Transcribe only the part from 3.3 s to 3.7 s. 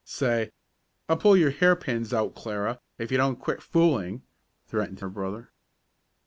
quit